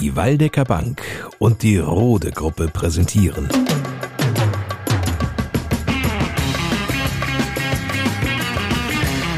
[0.00, 1.02] Die Waldecker Bank
[1.38, 3.48] und die Rode Gruppe präsentieren.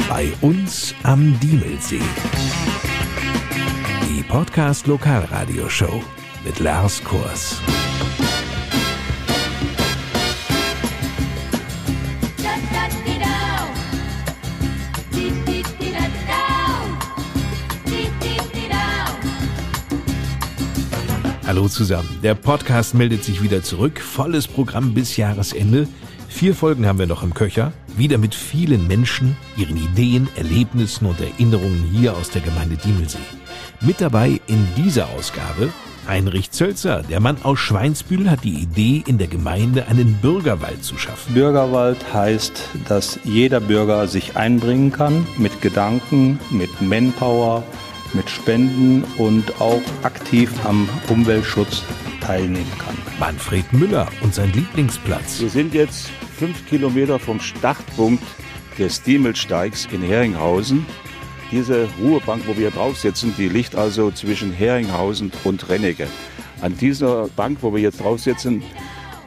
[0.07, 1.99] Bei uns am Diemelsee.
[4.09, 6.01] Die Podcast Lokalradioshow
[6.45, 7.59] mit Lars Kurs.
[21.55, 22.09] Hallo zusammen.
[22.23, 23.99] Der Podcast meldet sich wieder zurück.
[23.99, 25.87] Volles Programm bis Jahresende.
[26.27, 27.73] Vier Folgen haben wir noch im Köcher.
[27.95, 33.19] Wieder mit vielen Menschen, ihren Ideen, Erlebnissen und Erinnerungen hier aus der Gemeinde Diemelsee.
[33.81, 35.71] Mit dabei in dieser Ausgabe
[36.07, 40.97] Heinrich Zölzer, der Mann aus Schweinsbühl, hat die Idee, in der Gemeinde einen Bürgerwald zu
[40.97, 41.35] schaffen.
[41.35, 47.63] Bürgerwald heißt, dass jeder Bürger sich einbringen kann mit Gedanken, mit Manpower,
[48.13, 51.83] mit Spenden und auch aktiv am Umweltschutz
[52.21, 52.97] teilnehmen kann.
[53.19, 55.39] Manfred Müller und sein Lieblingsplatz.
[55.39, 58.23] Wir sind jetzt fünf Kilometer vom Startpunkt
[58.77, 60.85] des Diemelsteigs in Heringhausen.
[61.51, 66.07] Diese Ruhebank, wo wir drauf sitzen, die liegt also zwischen Heringhausen und Rennecke.
[66.61, 68.63] An dieser Bank, wo wir jetzt drauf sitzen,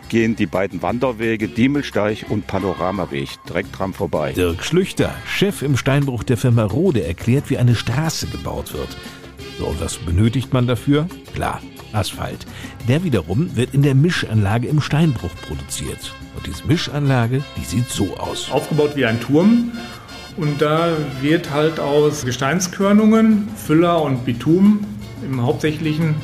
[0.08, 4.32] gehen die beiden Wanderwege Diemelsteig und Panoramaweg direkt dran vorbei.
[4.32, 8.96] Dirk Schlüchter, Chef im Steinbruch der Firma Rode, erklärt, wie eine Straße gebaut wird.
[9.58, 11.08] So, und was benötigt man dafür?
[11.34, 11.60] Klar,
[11.92, 12.46] Asphalt.
[12.88, 16.12] Der wiederum wird in der Mischanlage im Steinbruch produziert.
[16.36, 18.50] Und diese Mischanlage, die sieht so aus.
[18.50, 19.72] Aufgebaut wie ein Turm.
[20.36, 20.91] Und da
[21.22, 24.86] wird halt aus Gesteinskörnungen, Füller und Bitumen
[25.24, 26.16] im Hauptsächlichen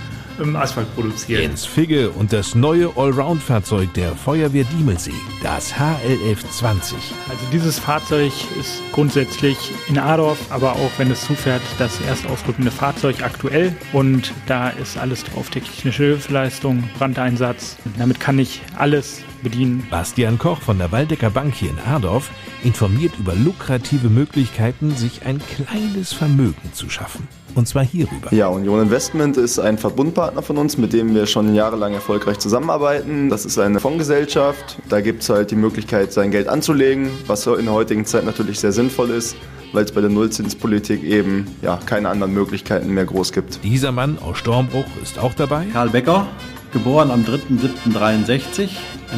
[0.57, 1.41] Asphalt produziert.
[1.43, 5.12] Jens Figge und das neue Allround-Fahrzeug der Feuerwehr Diemelsee,
[5.43, 6.97] das HLF 20.
[7.29, 9.57] Also dieses Fahrzeug ist grundsätzlich
[9.89, 13.75] in Adorf, aber auch wenn es zufährt, das erst ausrückende Fahrzeug aktuell.
[13.93, 17.77] Und da ist alles drauf, technische Hilfsleistung, Brandeinsatz.
[17.98, 19.86] Damit kann ich alles bedienen.
[19.91, 22.30] Bastian Koch von der Waldecker Bank hier in Adorf
[22.64, 27.29] informiert über lukrative Möglichkeiten, sich ein kleines Vermögen zu schaffen.
[27.55, 28.33] Und zwar hierüber.
[28.33, 33.29] Ja, Union Investment ist ein Verbundpartner von uns, mit dem wir schon jahrelang erfolgreich zusammenarbeiten.
[33.29, 34.79] Das ist eine Fondsgesellschaft.
[34.89, 38.58] Da gibt es halt die Möglichkeit, sein Geld anzulegen, was in der heutigen Zeit natürlich
[38.61, 39.36] sehr sinnvoll ist
[39.73, 43.64] weil es bei der Nullzinspolitik eben ja, keine anderen Möglichkeiten mehr groß gibt.
[43.64, 45.67] Dieser Mann aus Stormbruch ist auch dabei.
[45.73, 46.29] Karl Becker,
[46.72, 48.70] geboren am 3.7.63.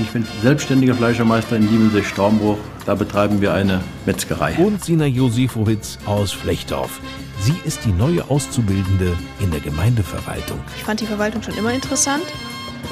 [0.02, 2.58] Ich bin selbstständiger Fleischermeister in Diemelsee-Stormbruch.
[2.84, 4.54] Da betreiben wir eine Metzgerei.
[4.56, 7.00] Und Sina Josifowitz aus Flechtdorf.
[7.40, 10.60] Sie ist die neue Auszubildende in der Gemeindeverwaltung.
[10.76, 12.24] Ich fand die Verwaltung schon immer interessant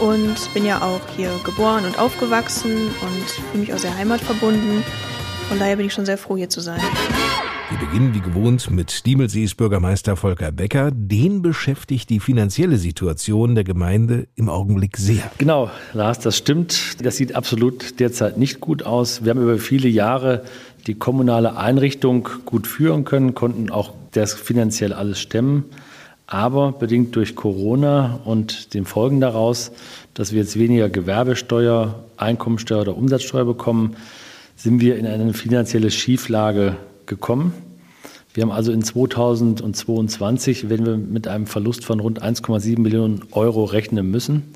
[0.01, 4.83] und bin ja auch hier geboren und aufgewachsen und fühle mich auch sehr heimatverbunden.
[5.49, 6.81] Von daher bin ich schon sehr froh, hier zu sein.
[7.73, 10.91] Wir beginnen wie gewohnt mit Diemelsees Bürgermeister Volker Becker.
[10.93, 15.31] Den beschäftigt die finanzielle Situation der Gemeinde im Augenblick sehr.
[15.39, 17.03] Genau, Lars, das stimmt.
[17.03, 19.25] Das sieht absolut derzeit nicht gut aus.
[19.25, 20.45] Wir haben über viele Jahre
[20.87, 25.65] die kommunale Einrichtung gut führen können, konnten auch das finanziell alles stemmen.
[26.27, 29.73] Aber bedingt durch Corona und den Folgen daraus,
[30.13, 33.97] dass wir jetzt weniger Gewerbesteuer, Einkommensteuer oder Umsatzsteuer bekommen,
[34.57, 37.53] sind wir in eine finanzielle Schieflage gekommen.
[38.35, 43.65] Wir haben also in 2022, wenn wir mit einem Verlust von rund 1,7 Millionen Euro
[43.65, 44.55] rechnen müssen.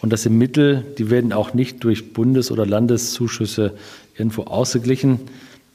[0.00, 3.74] Und das sind Mittel, die werden auch nicht durch Bundes- oder Landeszuschüsse
[4.16, 5.20] irgendwo ausgeglichen.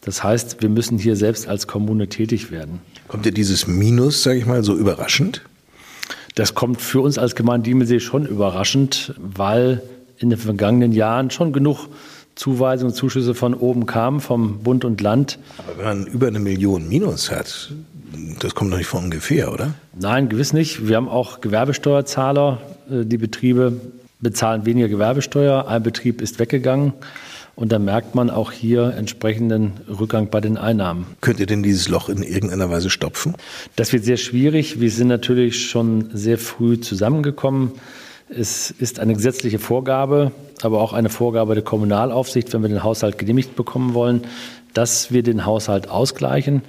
[0.01, 2.79] Das heißt, wir müssen hier selbst als Kommune tätig werden.
[3.07, 5.41] Kommt dir dieses Minus, sage ich mal, so überraschend?
[6.35, 9.81] Das kommt für uns als Gemeinde Diemelsee schon überraschend, weil
[10.17, 11.87] in den vergangenen Jahren schon genug
[12.37, 15.39] Zuweisungen, Zuschüsse von oben kamen, vom Bund und Land.
[15.57, 17.71] Aber wenn man über eine Million Minus hat,
[18.39, 19.73] das kommt doch nicht von ungefähr, oder?
[19.99, 20.87] Nein, gewiss nicht.
[20.87, 22.61] Wir haben auch Gewerbesteuerzahler.
[22.89, 23.73] Äh, die Betriebe
[24.19, 25.67] bezahlen weniger Gewerbesteuer.
[25.67, 26.93] Ein Betrieb ist weggegangen.
[27.55, 31.07] Und da merkt man auch hier entsprechenden Rückgang bei den Einnahmen.
[31.21, 33.33] Könnt ihr denn dieses Loch in irgendeiner Weise stopfen?
[33.75, 34.79] Das wird sehr schwierig.
[34.79, 37.71] Wir sind natürlich schon sehr früh zusammengekommen.
[38.29, 43.17] Es ist eine gesetzliche Vorgabe, aber auch eine Vorgabe der Kommunalaufsicht, wenn wir den Haushalt
[43.17, 44.23] genehmigt bekommen wollen,
[44.73, 46.61] dass wir den Haushalt ausgleichen.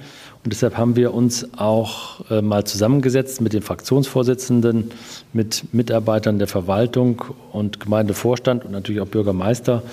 [0.45, 4.91] Und deshalb haben wir uns auch äh, mal zusammengesetzt mit den Fraktionsvorsitzenden,
[5.33, 9.83] mit Mitarbeitern der Verwaltung und Gemeindevorstand und natürlich auch Bürgermeister,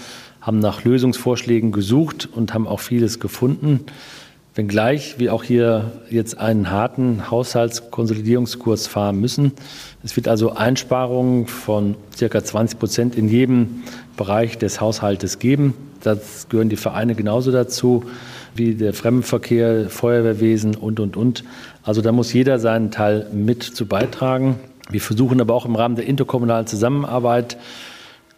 [0.40, 3.86] haben nach Lösungsvorschlägen gesucht und haben auch vieles gefunden.
[4.56, 9.52] Wenngleich wir auch hier jetzt einen harten Haushaltskonsolidierungskurs fahren müssen.
[10.02, 13.82] Es wird also Einsparungen von circa 20 Prozent in jedem
[14.16, 15.74] Bereich des Haushaltes geben.
[16.02, 18.04] Das gehören die Vereine genauso dazu
[18.54, 21.44] wie der Fremdenverkehr, Feuerwehrwesen und, und, und.
[21.82, 24.58] Also da muss jeder seinen Teil mit zu beitragen.
[24.88, 27.58] Wir versuchen aber auch im Rahmen der interkommunalen Zusammenarbeit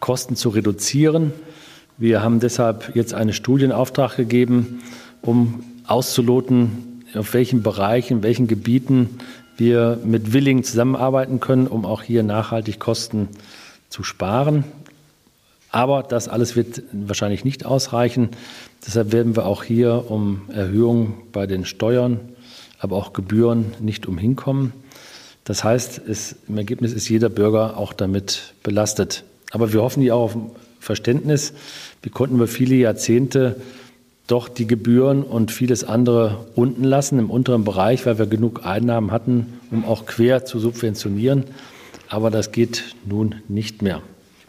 [0.01, 1.31] Kosten zu reduzieren.
[1.97, 4.81] Wir haben deshalb jetzt einen Studienauftrag gegeben,
[5.21, 9.19] um auszuloten, auf welchen Bereichen, in welchen Gebieten
[9.57, 13.27] wir mit Willigen zusammenarbeiten können, um auch hier nachhaltig Kosten
[13.89, 14.63] zu sparen.
[15.71, 18.29] Aber das alles wird wahrscheinlich nicht ausreichen.
[18.85, 22.19] Deshalb werden wir auch hier um Erhöhungen bei den Steuern,
[22.79, 24.73] aber auch Gebühren nicht umhinkommen.
[25.43, 29.23] Das heißt, es, im Ergebnis ist jeder Bürger auch damit belastet.
[29.51, 30.37] Aber wir hoffen hier auch auf
[30.79, 31.53] Verständnis.
[32.01, 33.57] Wir konnten über viele Jahrzehnte
[34.31, 39.11] doch die Gebühren und vieles andere unten lassen im unteren Bereich, weil wir genug Einnahmen
[39.11, 41.45] hatten, um auch quer zu subventionieren.
[42.07, 44.01] Aber das geht nun nicht mehr.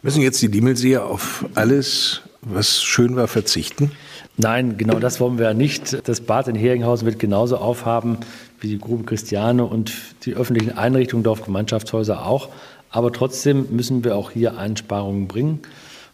[0.03, 3.91] Müssen jetzt die Diemelseer auf alles, was schön war, verzichten?
[4.37, 6.07] Nein, genau das wollen wir nicht.
[6.07, 8.17] Das Bad in Heringhausen wird genauso aufhaben
[8.59, 9.93] wie die Grube Christiane und
[10.25, 12.49] die öffentlichen Einrichtungen, Dorfgemeinschaftshäuser auch.
[12.89, 15.59] Aber trotzdem müssen wir auch hier Einsparungen bringen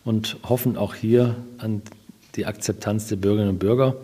[0.06, 1.82] und hoffen auch hier an
[2.38, 3.96] die Akzeptanz der Bürgerinnen und Bürger.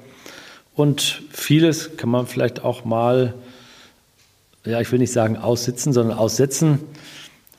[0.76, 3.36] Und vieles kann man vielleicht auch mal,
[4.66, 6.80] ja, ich will nicht sagen aussitzen, sondern aussetzen.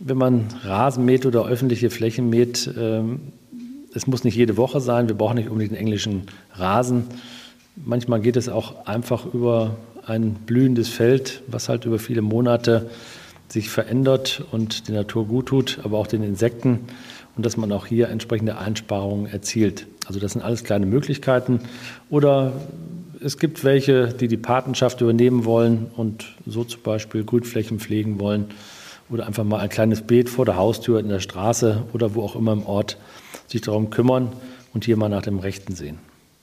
[0.00, 3.20] Wenn man Rasen mäht oder öffentliche Flächen mäht, ähm,
[3.94, 6.22] es muss nicht jede Woche sein, wir brauchen nicht unbedingt einen englischen
[6.54, 7.04] Rasen.
[7.76, 12.90] Manchmal geht es auch einfach über ein blühendes Feld, was halt über viele Monate
[13.48, 16.80] sich verändert und der Natur gut tut, aber auch den Insekten
[17.36, 19.86] und dass man auch hier entsprechende Einsparungen erzielt.
[20.06, 21.60] Also das sind alles kleine Möglichkeiten.
[22.10, 22.52] Oder
[23.20, 28.46] es gibt welche, die die Patenschaft übernehmen wollen und so zum Beispiel Grünflächen pflegen wollen
[29.10, 32.36] oder einfach mal ein kleines Beet vor der Haustür in der Straße oder wo auch
[32.36, 32.98] immer im Ort
[33.46, 34.32] sich darum kümmern
[34.72, 35.98] und hier mal nach dem Rechten sehen.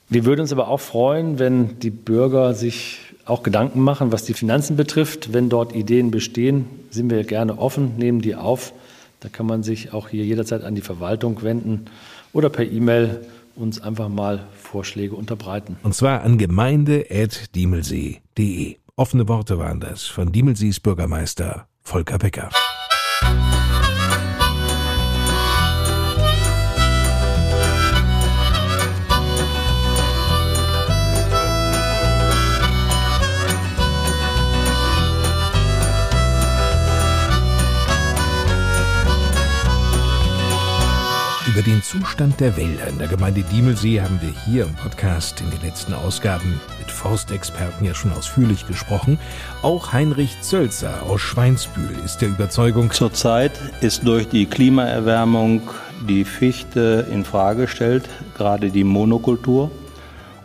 [0.08, 4.34] Wir würden uns aber auch freuen, wenn die Bürger sich auch Gedanken machen, was die
[4.34, 5.32] Finanzen betrifft.
[5.32, 8.72] Wenn dort Ideen bestehen, sind wir gerne offen, nehmen die auf.
[9.20, 11.86] Da kann man sich auch hier jederzeit an die Verwaltung wenden
[12.32, 13.20] oder per E-Mail
[13.56, 15.76] uns einfach mal Vorschläge unterbreiten.
[15.82, 18.76] Und zwar an gemeinde.diemelsee.de.
[18.96, 22.50] Offene Worte waren das von Diemelsees Bürgermeister Volker Becker.
[41.52, 45.50] Über den Zustand der Wälder in der Gemeinde Diemelsee haben wir hier im Podcast in
[45.50, 49.18] den letzten Ausgaben mit Forstexperten ja schon ausführlich gesprochen.
[49.60, 53.52] Auch Heinrich Zölzer aus Schweinsbühl ist der Überzeugung, Zurzeit
[53.82, 55.60] ist durch die Klimaerwärmung
[56.08, 59.70] die Fichte in Frage gestellt, gerade die Monokultur.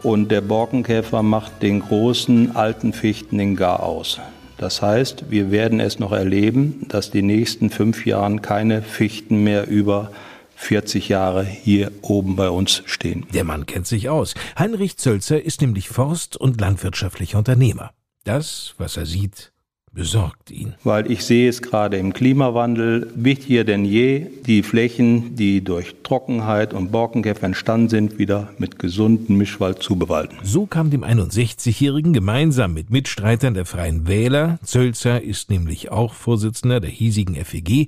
[0.03, 4.19] Und der Borkenkäfer macht den großen alten Fichten den Gar aus.
[4.57, 9.69] Das heißt, wir werden es noch erleben, dass die nächsten fünf Jahren keine Fichten mehr
[9.69, 10.11] über
[10.57, 13.25] 40 Jahre hier oben bei uns stehen.
[13.33, 14.33] Der Mann kennt sich aus.
[14.57, 17.91] Heinrich Zölzer ist nämlich Forst- und landwirtschaftlicher Unternehmer.
[18.25, 19.53] Das, was er sieht,
[19.93, 20.75] besorgt ihn.
[20.83, 26.73] Weil ich sehe es gerade im Klimawandel wichtiger denn je, die Flächen, die durch Trockenheit
[26.73, 30.37] und Borkenkäfer entstanden sind, wieder mit gesundem Mischwald zu bewalten.
[30.43, 36.79] So kam dem 61-Jährigen gemeinsam mit Mitstreitern der Freien Wähler, Zölzer ist nämlich auch Vorsitzender
[36.79, 37.87] der hiesigen FEG,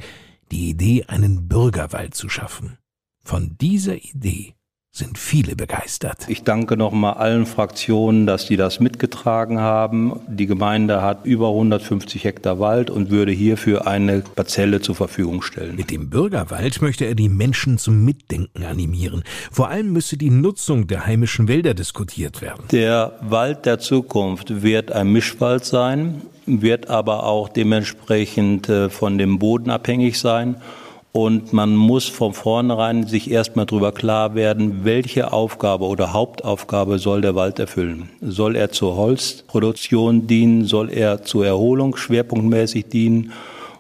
[0.52, 2.78] die Idee, einen Bürgerwald zu schaffen.
[3.24, 4.56] Von dieser Idee
[5.00, 6.18] sind viele begeistert.
[6.28, 10.20] Ich danke nochmal allen Fraktionen, dass die das mitgetragen haben.
[10.28, 15.76] Die Gemeinde hat über 150 Hektar Wald und würde hierfür eine Parzelle zur Verfügung stellen.
[15.76, 19.24] Mit dem Bürgerwald möchte er die Menschen zum Mitdenken animieren.
[19.52, 22.66] Vor allem müsse die Nutzung der heimischen Wälder diskutiert werden.
[22.72, 29.40] Der Wald der Zukunft wird ein Mischwald sein, wird aber auch dementsprechend äh, von dem
[29.40, 30.58] Boden abhängig sein.
[31.12, 37.22] Und man muss von vornherein sich erstmal darüber klar werden, welche Aufgabe oder Hauptaufgabe soll
[37.22, 38.10] der Wald erfüllen.
[38.22, 40.66] Soll er zur Holzproduktion dienen?
[40.66, 43.34] Soll er zur Erholung schwerpunktmäßig dienen?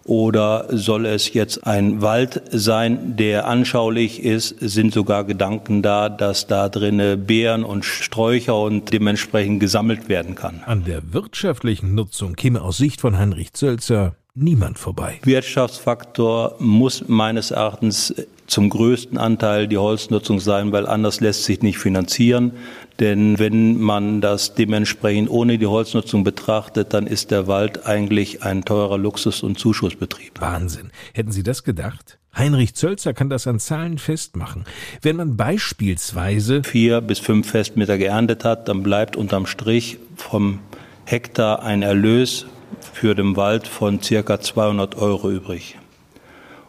[0.05, 4.55] Oder soll es jetzt ein Wald sein, der anschaulich ist?
[4.59, 10.63] Sind sogar Gedanken da, dass da drinne Beeren und Sträucher und dementsprechend gesammelt werden kann?
[10.65, 15.19] An der wirtschaftlichen Nutzung käme aus Sicht von Heinrich Zölzer niemand vorbei.
[15.23, 18.13] Wirtschaftsfaktor muss meines Erachtens
[18.47, 22.53] zum größten Anteil die Holznutzung sein, weil anders lässt sich nicht finanzieren.
[22.99, 28.65] Denn wenn man das dementsprechend ohne die Holznutzung betrachtet, dann ist der Wald eigentlich ein
[28.65, 30.41] teurer Luxus- und Zuschussbetrieb.
[30.41, 30.91] Wahnsinn.
[31.13, 32.17] Hätten Sie das gedacht?
[32.35, 34.65] Heinrich Zölzer kann das an Zahlen festmachen.
[35.01, 40.59] Wenn man beispielsweise vier bis fünf Festmeter geerntet hat, dann bleibt unterm Strich vom
[41.05, 42.45] Hektar ein Erlös
[42.81, 45.77] für den Wald von circa 200 Euro übrig.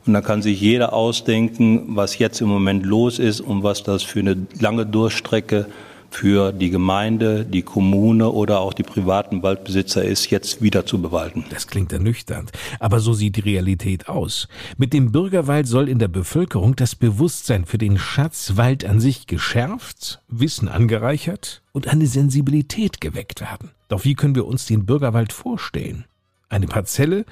[0.06, 4.02] Und dann kann sich jeder ausdenken, was jetzt im Moment los ist und was das
[4.02, 5.66] für eine lange Durchstrecke
[6.10, 11.44] für die Gemeinde, die Kommune oder auch die privaten Waldbesitzer ist, jetzt wieder zu bewalten.
[11.50, 12.50] Das klingt ernüchternd,
[12.80, 14.48] aber so sieht die Realität aus.
[14.76, 19.26] Mit dem Bürgerwald soll in der Bevölkerung das Bewusstsein für den Schatz Wald an sich
[19.26, 23.70] geschärft, Wissen angereichert und eine Sensibilität geweckt werden.
[23.90, 26.04] Doch wie können wir uns den Bürgerwald vorstellen?
[26.48, 27.24] Eine Parzelle,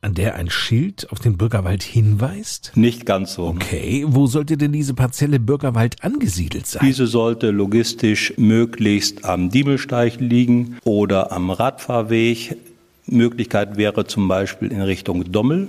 [0.00, 2.72] an der ein Schild auf den Bürgerwald hinweist?
[2.76, 3.48] Nicht ganz so.
[3.48, 6.82] Okay, wo sollte denn diese Parzelle Bürgerwald angesiedelt sein?
[6.86, 12.56] Diese sollte logistisch möglichst am Diemelsteig liegen oder am Radfahrweg.
[13.06, 15.68] Möglichkeit wäre zum Beispiel in Richtung Dommel.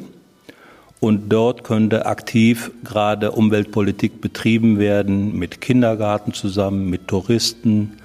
[1.01, 7.97] Und dort könnte aktiv gerade Umweltpolitik betrieben werden, mit Kindergarten zusammen, mit Touristen,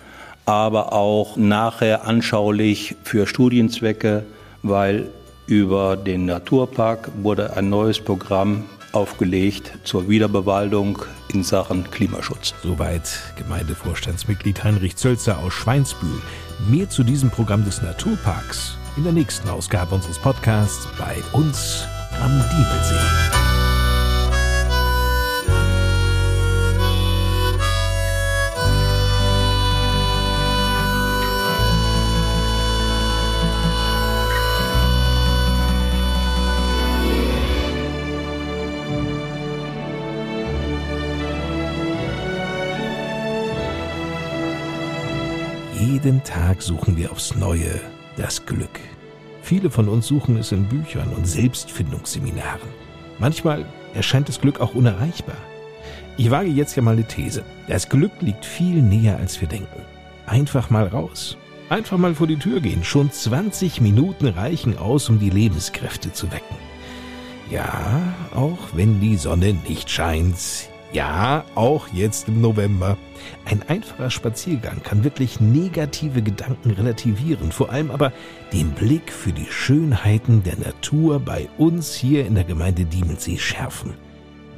[0.47, 4.25] aber auch nachher anschaulich für Studienzwecke,
[4.63, 5.09] weil
[5.47, 12.55] über den Naturpark wurde ein neues Programm aufgelegt zur Wiederbewaldung in Sachen Klimaschutz.
[12.63, 16.21] Soweit Gemeindevorstandsmitglied Heinrich Zölzer aus Schweinsbühl.
[16.71, 21.87] Mehr zu diesem Programm des Naturparks in der nächsten Ausgabe unseres Podcasts bei uns
[22.23, 23.54] am Diebelsee.
[45.95, 47.81] Jeden Tag suchen wir aufs Neue
[48.17, 48.81] das Glück.
[49.43, 52.69] Viele von uns suchen es in Büchern und Selbstfindungsseminaren.
[53.21, 55.37] Manchmal erscheint das Glück auch unerreichbar.
[56.17, 57.45] Ich wage jetzt ja mal eine These.
[57.69, 59.83] Das Glück liegt viel näher, als wir denken.
[60.27, 61.37] Einfach mal raus.
[61.69, 62.83] Einfach mal vor die Tür gehen.
[62.83, 66.57] Schon 20 Minuten reichen aus, um die Lebenskräfte zu wecken.
[67.53, 68.03] Ja,
[68.35, 70.71] auch wenn die Sonne nicht scheint.
[70.95, 72.97] Ja, auch jetzt im November.
[73.47, 78.13] Ein einfacher Spaziergang kann wirklich negative Gedanken relativieren, vor allem aber
[78.53, 83.95] den Blick für die Schönheiten der Natur bei uns hier in der Gemeinde Diemelsee schärfen.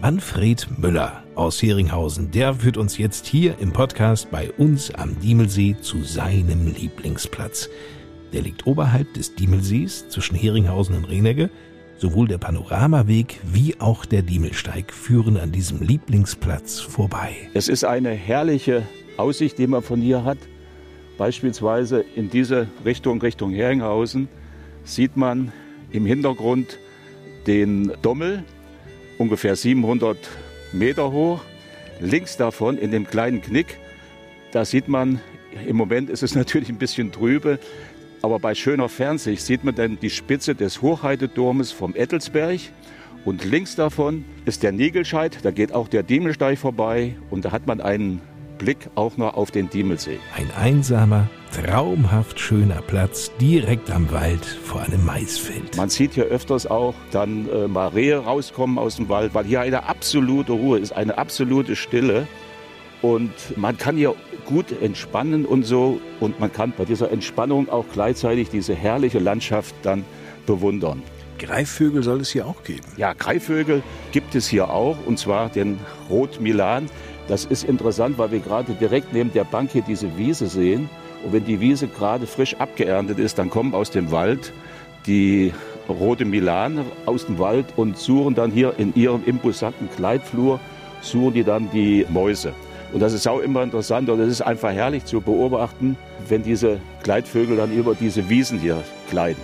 [0.03, 5.77] Manfred Müller aus Heringhausen, der führt uns jetzt hier im Podcast bei uns am Diemelsee
[5.81, 7.71] zu seinem Lieblingsplatz.
[8.35, 11.49] Der liegt oberhalb des Diemelsees zwischen Heringhausen und Renegge
[11.99, 17.35] Sowohl der Panoramaweg wie auch der Diemelsteig führen an diesem Lieblingsplatz vorbei.
[17.55, 18.83] Es ist eine herrliche
[19.17, 20.37] Aussicht, die man von hier hat.
[21.17, 24.29] Beispielsweise in diese Richtung, Richtung Heringhausen,
[24.85, 25.53] sieht man
[25.91, 26.79] im Hintergrund
[27.47, 28.45] den Dommel,
[29.17, 30.19] ungefähr 700
[30.73, 31.41] Meter hoch.
[32.01, 33.79] Links davon in dem kleinen Knick,
[34.53, 35.21] da sieht man,
[35.67, 37.59] im Moment ist es natürlich ein bisschen trübe,
[38.27, 42.59] aber bei schöner Fernsicht sieht man dann die Spitze des Hochheidedurmes vom Ettelsberg.
[43.25, 47.69] Und links davon ist der Niegelscheid, da geht auch der Diemelsteig vorbei und da hat
[47.69, 48.21] man einen
[48.59, 50.19] Blick auch noch auf den Diemelsee.
[50.35, 55.77] Ein einsamer, traumhaft schöner Platz direkt am Wald vor einem Maisfeld.
[55.77, 59.61] Man sieht hier öfters auch dann äh, mal Rehe rauskommen aus dem Wald, weil hier
[59.61, 62.27] eine absolute Ruhe ist, eine absolute Stille.
[63.03, 64.17] Und man kann hier
[64.47, 66.01] gut entspannen und so.
[66.21, 70.05] Und man kann bei dieser Entspannung auch gleichzeitig diese herrliche Landschaft dann
[70.47, 71.03] bewundern.
[71.39, 72.87] Greifvögel soll es hier auch geben?
[72.97, 74.97] Ja, Greifvögel gibt es hier auch.
[75.05, 76.87] Und zwar den Rot-Milan.
[77.29, 80.89] Das ist interessant, weil wir gerade direkt neben der Bank hier diese Wiese sehen.
[81.25, 84.53] Und wenn die Wiese gerade frisch abgeerntet ist, dann kommen aus dem Wald
[85.07, 85.53] die
[85.89, 90.61] rote Milan aus dem Wald und suchen dann hier in ihrem imposanten Kleidflur,
[91.01, 92.55] suchen die dann die Mäuse.
[92.93, 95.97] Und das ist auch immer interessant und es ist einfach herrlich zu beobachten,
[96.29, 99.43] wenn diese Gleitvögel dann über diese Wiesen hier gleiten.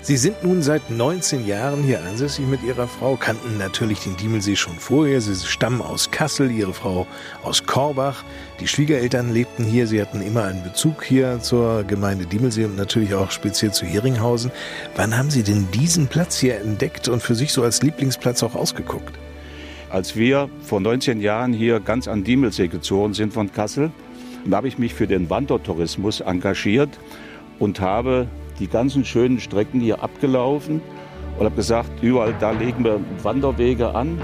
[0.00, 4.56] Sie sind nun seit 19 Jahren hier ansässig mit Ihrer Frau, kannten natürlich den Diemelsee
[4.56, 5.20] schon vorher.
[5.20, 7.06] Sie stammen aus Kassel, Ihre Frau
[7.42, 8.24] aus Korbach.
[8.60, 9.86] Die Schwiegereltern lebten hier.
[9.86, 14.52] Sie hatten immer einen Bezug hier zur Gemeinde Diemelsee und natürlich auch speziell zu Heringhausen.
[14.96, 18.54] Wann haben Sie denn diesen Platz hier entdeckt und für sich so als Lieblingsplatz auch
[18.54, 19.18] ausgeguckt?
[19.90, 23.90] Als wir vor 19 Jahren hier ganz an Diemelsee gezogen sind von Kassel,
[24.50, 26.90] habe ich mich für den Wandertourismus engagiert
[27.58, 28.28] und habe
[28.58, 30.82] die ganzen schönen Strecken hier abgelaufen
[31.38, 34.20] und habe gesagt, überall da legen wir Wanderwege an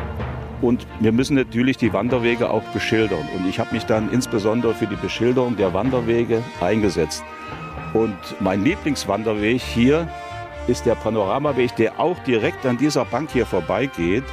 [0.60, 3.26] und wir müssen natürlich die Wanderwege auch beschildern.
[3.36, 7.24] Und ich habe mich dann insbesondere für die Beschilderung der Wanderwege eingesetzt.
[7.92, 10.08] Und mein Lieblingswanderweg hier
[10.66, 14.24] ist der Panoramaweg, der auch direkt an dieser Bank hier vorbeigeht.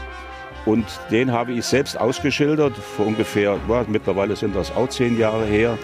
[0.65, 5.45] Und den habe ich selbst ausgeschildert, vor ungefähr, ja, mittlerweile sind das auch zehn Jahre
[5.45, 5.77] her.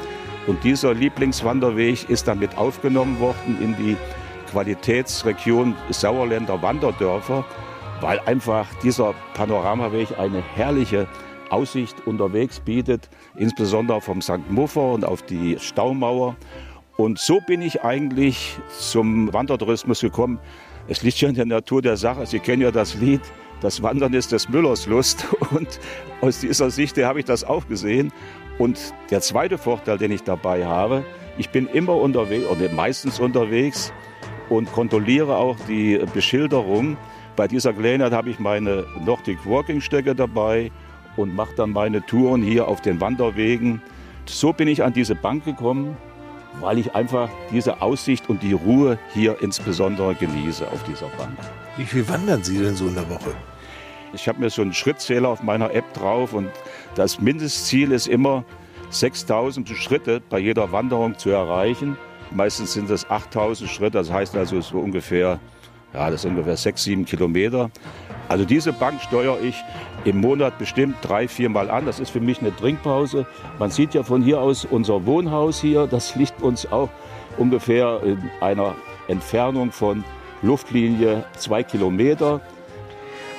[0.46, 3.98] Und dieser Lieblingswanderweg ist damit aufgenommen worden in die
[4.51, 7.43] Qualitätsregion Sauerländer Wanderdörfer,
[8.01, 11.07] weil einfach dieser Panoramaweg eine herrliche
[11.50, 14.50] Aussicht unterwegs bietet, insbesondere vom St.
[14.50, 16.36] Muffer und auf die Staumauer.
[16.98, 20.39] Und so bin ich eigentlich zum Wandertourismus gekommen.
[20.88, 22.25] Es liegt ja in der Natur der Sache.
[22.25, 23.22] Sie kennen ja das Lied,
[23.61, 25.25] das Wandern ist des Müllers Lust.
[25.51, 25.79] Und
[26.21, 28.11] aus dieser Sicht habe ich das auch gesehen.
[28.57, 31.03] Und der zweite Vorteil, den ich dabei habe,
[31.37, 33.93] ich bin immer unterwegs oder meistens unterwegs
[34.49, 36.97] und kontrolliere auch die Beschilderung.
[37.35, 40.71] Bei dieser Gelegenheit habe ich meine Nordic Walking Stöcke dabei
[41.15, 43.81] und mache dann meine Touren hier auf den Wanderwegen.
[44.25, 45.95] So bin ich an diese Bank gekommen,
[46.59, 51.37] weil ich einfach diese Aussicht und die Ruhe hier insbesondere genieße auf dieser Bank.
[51.77, 53.36] Wie viel wandern Sie denn so in der Woche?
[54.12, 56.50] Ich habe mir so einen Schrittzähler auf meiner App drauf und
[56.96, 58.43] das Mindestziel ist immer
[58.89, 61.96] 6000 Schritte bei jeder Wanderung zu erreichen.
[62.31, 65.39] Meistens sind es 8000 Schritte, das heißt also so ungefähr,
[65.93, 67.69] ja, das sind ungefähr 6, 7 Kilometer.
[68.27, 69.55] Also diese Bank steuere ich
[70.03, 71.86] im Monat bestimmt drei, vier Mal an.
[71.86, 73.27] Das ist für mich eine Trinkpause.
[73.60, 75.86] Man sieht ja von hier aus unser Wohnhaus hier.
[75.86, 76.89] Das liegt uns auch
[77.38, 78.74] ungefähr in einer
[79.07, 80.03] Entfernung von
[80.41, 82.41] Luftlinie zwei Kilometer.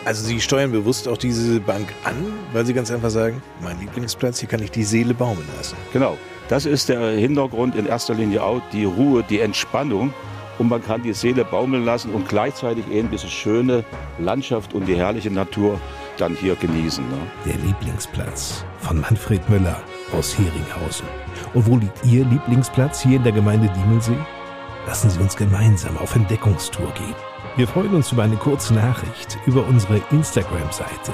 [0.04, 2.14] Also Sie steuern bewusst auch diese Bank an,
[2.52, 5.76] weil Sie ganz einfach sagen, mein Lieblingsplatz, hier kann ich die Seele baumeln lassen.
[5.92, 6.16] Genau,
[6.48, 10.12] das ist der Hintergrund in erster Linie auch, die Ruhe, die Entspannung.
[10.58, 13.84] Und man kann die Seele baumeln lassen und gleichzeitig eben diese schöne
[14.18, 15.80] Landschaft und die herrliche Natur
[16.16, 17.08] dann hier genießen.
[17.08, 17.18] Ne?
[17.46, 19.80] Der Lieblingsplatz von Manfred Müller
[20.12, 21.06] aus Heringhausen.
[21.54, 24.16] Und wo liegt Ihr Lieblingsplatz hier in der Gemeinde Diemelsee?
[24.88, 27.14] Lassen Sie uns gemeinsam auf Entdeckungstour gehen.
[27.56, 31.12] Wir freuen uns über eine kurze Nachricht über unsere Instagram-Seite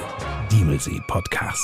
[0.49, 1.61] Diemelsee Podcast.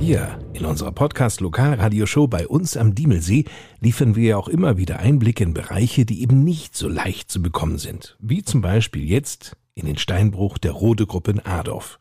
[0.00, 3.44] Hier in unserer Podcast Lokalradioshow bei uns am Diemelsee
[3.80, 7.76] liefern wir auch immer wieder Einblicke in Bereiche, die eben nicht so leicht zu bekommen
[7.76, 8.16] sind.
[8.20, 11.98] Wie zum Beispiel jetzt in den Steinbruch der Rode Gruppe in Adorf.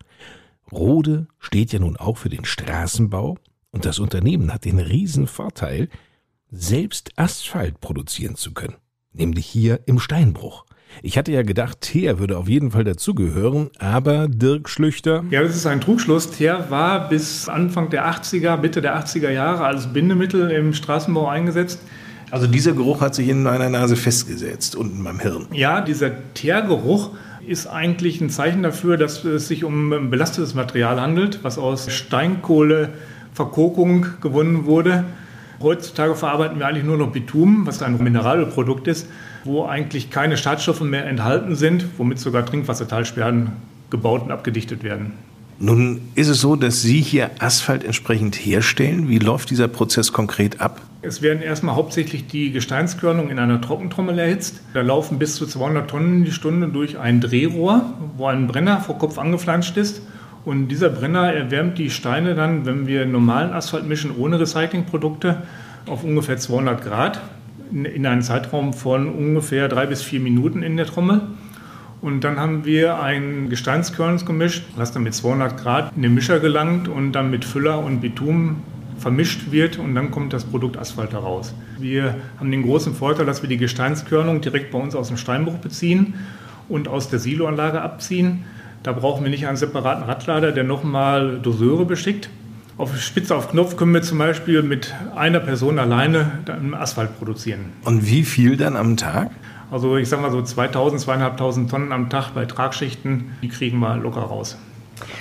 [0.71, 3.37] Rode steht ja nun auch für den Straßenbau
[3.71, 5.89] und das Unternehmen hat den riesen Vorteil,
[6.49, 8.75] selbst Asphalt produzieren zu können.
[9.13, 10.65] Nämlich hier im Steinbruch.
[11.01, 15.23] Ich hatte ja gedacht, Teer würde auf jeden Fall dazugehören, aber Dirk Schlüchter.
[15.29, 16.31] Ja, das ist ein Trugschluss.
[16.31, 21.79] Teer war bis Anfang der 80er, Mitte der 80er Jahre als Bindemittel im Straßenbau eingesetzt.
[22.29, 25.47] Also dieser Geruch hat sich in meiner Nase festgesetzt, unten beim Hirn.
[25.51, 27.11] Ja, dieser Teergeruch
[27.47, 34.05] ist eigentlich ein Zeichen dafür, dass es sich um belastetes Material handelt, was aus Steinkohleverkokung
[34.21, 35.05] gewonnen wurde.
[35.61, 39.07] Heutzutage verarbeiten wir eigentlich nur noch Bitumen, was ein Mineralprodukt ist,
[39.43, 43.51] wo eigentlich keine Schadstoffe mehr enthalten sind, womit sogar Trinkwassertalsperren
[43.89, 45.13] gebaut und abgedichtet werden.
[45.59, 49.09] Nun ist es so, dass Sie hier Asphalt entsprechend herstellen.
[49.09, 50.81] Wie läuft dieser Prozess konkret ab?
[51.03, 54.61] Es werden erstmal hauptsächlich die Gesteinskörnungen in einer Trockentrommel erhitzt.
[54.75, 58.99] Da laufen bis zu 200 Tonnen die Stunde durch ein Drehrohr, wo ein Brenner vor
[58.99, 60.03] Kopf angeflanscht ist.
[60.45, 65.41] Und dieser Brenner erwärmt die Steine dann, wenn wir normalen Asphalt mischen ohne Recyclingprodukte,
[65.87, 67.19] auf ungefähr 200 Grad
[67.71, 71.21] in einem Zeitraum von ungefähr drei bis vier Minuten in der Trommel.
[72.01, 76.87] Und dann haben wir ein Gesteinskörnungsgemisch, was dann mit 200 Grad in den Mischer gelangt
[76.87, 78.57] und dann mit Füller und Bitumen
[79.01, 81.53] vermischt wird und dann kommt das Produkt Asphalt heraus.
[81.79, 85.57] Wir haben den großen Vorteil, dass wir die Gesteinskörnung direkt bei uns aus dem Steinbruch
[85.57, 86.13] beziehen
[86.69, 88.43] und aus der Siloanlage abziehen.
[88.83, 92.29] Da brauchen wir nicht einen separaten Radlader, der nochmal Doseure beschickt.
[92.77, 97.65] Auf Spitze auf Knopf können wir zum Beispiel mit einer Person alleine dann Asphalt produzieren.
[97.83, 99.31] Und wie viel dann am Tag?
[99.69, 103.97] Also ich sage mal so 2000, 2500 Tonnen am Tag bei Tragschichten, die kriegen wir
[103.97, 104.57] locker raus.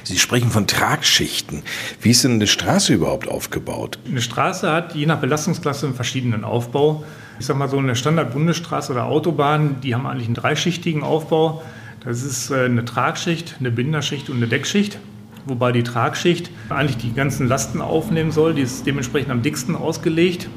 [0.04, 1.62] Sie sprechen von Tragschichten.
[2.00, 3.98] Wie ist denn eine Straße überhaupt aufgebaut?
[4.06, 7.04] Eine Straße hat je nach Belastungsklasse einen verschiedenen Aufbau.
[7.38, 11.62] Ich sage mal so eine Standard-Bundesstraße oder Autobahn, die haben eigentlich einen dreischichtigen Aufbau.
[12.04, 14.98] Das ist äh, eine Tragschicht, eine Binderschicht und eine Deckschicht.
[15.46, 18.54] Wobei die Tragschicht eigentlich die ganzen Lasten aufnehmen soll.
[18.54, 20.48] Die ist dementsprechend am dicksten ausgelegt.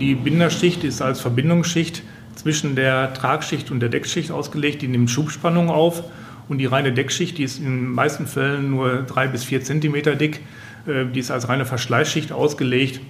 [0.00, 2.02] Die Binderschicht ist als Verbindungsschicht
[2.36, 4.82] zwischen der Tragschicht und der Deckschicht ausgelegt.
[4.82, 6.04] Die nimmt Schubspannung auf.
[6.48, 10.14] Und die reine Deckschicht, die ist in den meisten Fällen nur drei bis vier Zentimeter
[10.14, 10.40] dick.
[10.86, 13.00] Äh, die ist als reine Verschleißschicht ausgelegt,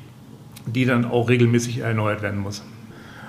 [0.66, 2.62] die dann auch regelmäßig erneuert werden muss.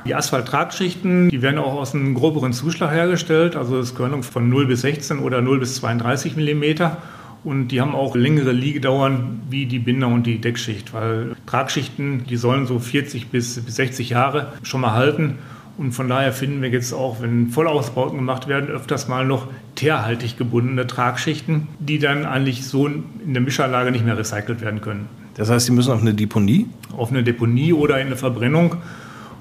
[0.06, 4.66] Die Asphalt-Tragschichten, die werden auch aus einem groberen Zuschlag hergestellt, also das Körnung von 0
[4.66, 6.98] bis 16 oder 0 bis 32 Millimeter.
[7.44, 12.36] Und die haben auch längere Liegedauern wie die Binder und die Deckschicht, weil Tragschichten, die
[12.36, 15.38] sollen so 40 bis 60 Jahre schon mal halten.
[15.78, 19.48] Und von daher finden wir jetzt auch, wenn Vollausbauten gemacht werden, öfters mal noch
[19.80, 25.08] teerhaltig gebundene Tragschichten, die dann eigentlich so in der Mischanlage nicht mehr recycelt werden können.
[25.36, 26.68] Das heißt, sie müssen auf eine Deponie?
[26.98, 28.76] Auf eine Deponie oder in eine Verbrennung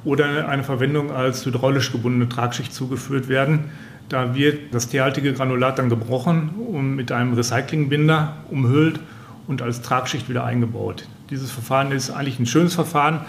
[0.04, 3.64] oder eine Verwendung als hydraulisch gebundene Tragschicht zugeführt werden.
[4.08, 9.00] Da wird das teerhaltige Granulat dann gebrochen und mit einem Recyclingbinder umhüllt
[9.48, 11.08] und als Tragschicht wieder eingebaut.
[11.30, 13.22] Dieses Verfahren ist eigentlich ein schönes Verfahren,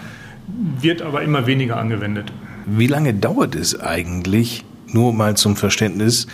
[0.80, 2.32] wird aber immer weniger angewendet.
[2.66, 6.28] Wie lange dauert es eigentlich, nur mal zum Verständnis,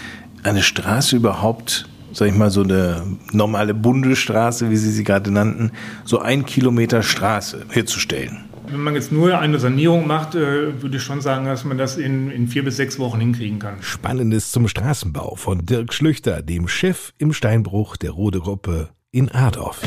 [0.47, 5.73] eine Straße überhaupt, sag ich mal, so eine normale Bundesstraße, wie Sie sie gerade nannten,
[6.05, 8.45] so ein Kilometer Straße herzustellen?
[8.69, 11.97] Wenn man jetzt nur eine Sanierung macht, äh, würde ich schon sagen, dass man das
[11.97, 13.77] in, in vier bis sechs Wochen hinkriegen kann.
[13.81, 19.83] Spannendes zum Straßenbau von Dirk Schlüchter, dem Chef im Steinbruch der Rode Gruppe in Adorf.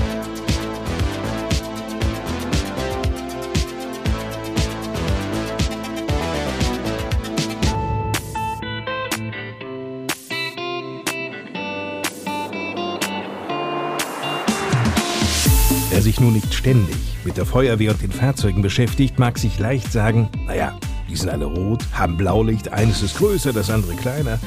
[16.10, 20.28] Sich nun nicht ständig mit der Feuerwehr und den Fahrzeugen beschäftigt, mag sich leicht sagen,
[20.48, 20.76] naja,
[21.08, 24.40] die sind alle rot, haben Blaulicht, eines ist größer, das andere kleiner.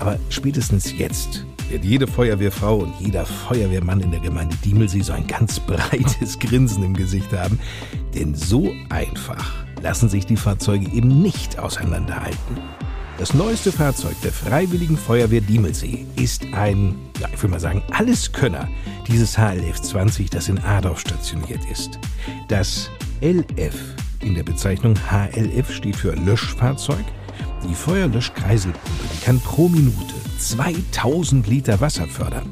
[0.00, 5.28] Aber spätestens jetzt wird jede Feuerwehrfrau und jeder Feuerwehrmann in der Gemeinde Diemelsee so ein
[5.28, 7.60] ganz breites Grinsen im Gesicht haben.
[8.16, 12.58] Denn so einfach lassen sich die Fahrzeuge eben nicht auseinanderhalten.
[13.18, 18.68] Das neueste Fahrzeug der Freiwilligen Feuerwehr Diemelsee ist ein, ja, ich will mal sagen, Alleskönner,
[19.08, 21.98] dieses HLF 20, das in Adorf stationiert ist.
[22.48, 22.90] Das
[23.22, 23.74] LF
[24.20, 27.04] in der Bezeichnung HLF steht für Löschfahrzeug.
[27.66, 32.50] Die Feuerlöschkreiselpumpe, die kann pro Minute 2000 Liter Wasser fördern.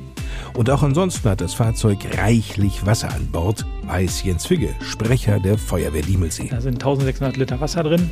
[0.54, 5.58] Und auch ansonsten hat das Fahrzeug reichlich Wasser an Bord, weiß Jens Figge, Sprecher der
[5.58, 6.48] Feuerwehr Diemelsee.
[6.48, 8.10] Da sind 1600 Liter Wasser drin.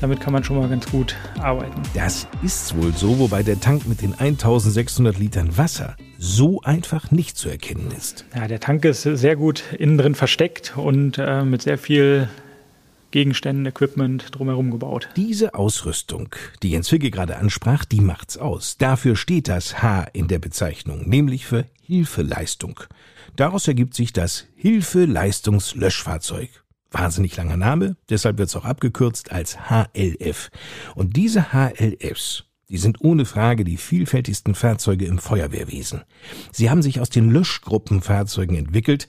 [0.00, 1.82] Damit kann man schon mal ganz gut arbeiten.
[1.94, 7.36] Das ist wohl so, wobei der Tank mit den 1600 Litern Wasser so einfach nicht
[7.36, 8.24] zu erkennen ist.
[8.34, 12.28] Ja, der Tank ist sehr gut innen drin versteckt und äh, mit sehr viel
[13.10, 15.08] Gegenständen, Equipment drumherum gebaut.
[15.16, 16.28] Diese Ausrüstung,
[16.62, 18.76] die Jens Figge gerade ansprach, die macht's aus.
[18.76, 22.80] Dafür steht das H in der Bezeichnung, nämlich für Hilfeleistung.
[23.34, 26.50] Daraus ergibt sich das Hilfeleistungslöschfahrzeug.
[26.90, 30.50] Wahnsinnig langer Name, deshalb wird es auch abgekürzt als HLF.
[30.94, 36.02] Und diese HLFs, die sind ohne Frage die vielfältigsten Fahrzeuge im Feuerwehrwesen.
[36.52, 39.06] Sie haben sich aus den Löschgruppenfahrzeugen entwickelt,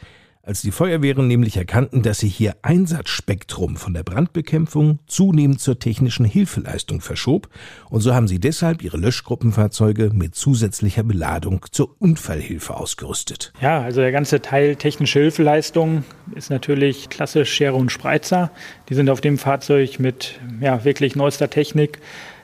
[0.49, 6.25] als die Feuerwehren nämlich erkannten, dass sich hier Einsatzspektrum von der Brandbekämpfung zunehmend zur technischen
[6.25, 7.49] Hilfeleistung verschob,
[7.91, 13.53] und so haben sie deshalb ihre Löschgruppenfahrzeuge mit zusätzlicher Beladung zur Unfallhilfe ausgerüstet.
[13.61, 18.49] Ja, also der ganze Teil technische Hilfeleistung ist natürlich klassisch Schere und Spreizer.
[18.89, 21.99] Die sind auf dem Fahrzeug mit ja, wirklich neuester Technik,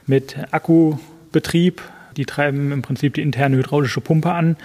[0.05, 1.81] mit Akkubetrieb.
[2.17, 4.57] Die treiben im Prinzip die interne hydraulische Pumpe an.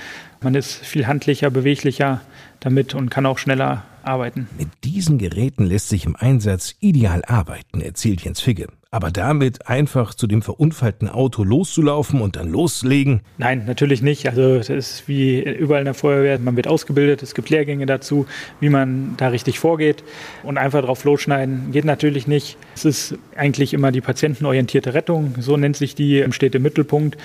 [0.43, 2.21] Man ist viel handlicher, beweglicher
[2.61, 4.49] damit und kann auch schneller arbeiten.
[4.59, 8.69] Mit diesen Geräten lässt sich im Einsatz ideal arbeiten, erzählt Jens Figge.
[8.93, 13.21] Aber damit einfach zu dem verunfallten Auto loszulaufen und dann loslegen?
[13.39, 14.27] Nein, natürlich nicht.
[14.29, 16.41] Also das ist wie überall in der Feuerwehr.
[16.41, 18.27] Man wird ausgebildet, es gibt Lehrgänge dazu,
[18.59, 20.03] wie man da richtig vorgeht.
[20.43, 22.57] Und einfach drauf losschneiden geht natürlich nicht.
[22.75, 27.17] Es ist eigentlich immer die patientenorientierte Rettung, so nennt sich die, im Mittelpunkt.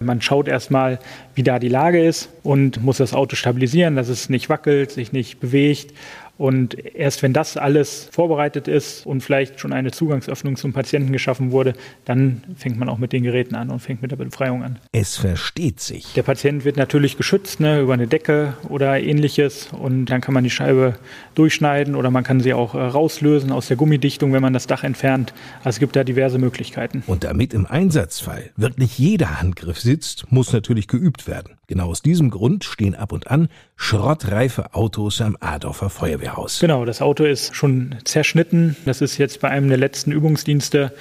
[0.00, 0.98] Man schaut erstmal,
[1.34, 5.12] wie da die Lage ist und muss das Auto stabilisieren, dass es nicht wackelt, sich
[5.12, 5.94] nicht bewegt
[6.36, 11.52] und erst wenn das alles vorbereitet ist und vielleicht schon eine Zugangsöffnung zum Patienten geschaffen
[11.52, 14.78] wurde, dann fängt man auch mit den Geräten an und fängt mit der Befreiung an.
[14.92, 16.12] Es versteht sich.
[16.14, 20.42] Der Patient wird natürlich geschützt ne, über eine Decke oder ähnliches und dann kann man
[20.42, 20.96] die Scheibe
[21.36, 24.82] durchschneiden oder man kann sie auch äh, rauslösen aus der Gummidichtung, wenn man das Dach
[24.82, 25.32] entfernt.
[25.58, 27.04] Also es gibt da diverse Möglichkeiten.
[27.06, 31.54] Und damit im Einsatzfall wirklich jeder Handgriff sitzt, muss natürlich geübt werden.
[31.66, 36.60] Genau aus diesem Grund stehen ab und an schrottreife Autos am Adorfer Feuerwehrhaus.
[36.60, 38.76] Genau, das Auto ist schon zerschnitten.
[38.84, 40.92] Das ist jetzt bei einem der letzten Übungsdienste,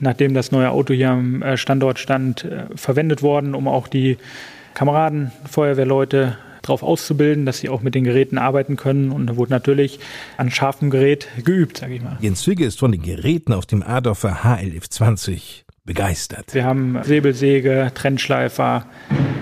[0.00, 4.18] nachdem das neue Auto hier am äh, Standort stand, äh, verwendet worden, um auch die
[4.74, 9.10] Kameraden, Feuerwehrleute darauf auszubilden, dass sie auch mit den Geräten arbeiten können.
[9.10, 10.00] Und da wurde natürlich
[10.36, 12.18] an scharfem Gerät geübt, sage ich mal.
[12.20, 16.52] Jens Zwicke ist von den Geräten auf dem Adorfer HLF 20 begeistert.
[16.52, 18.86] Wir haben Säbelsäge, Trennschleifer,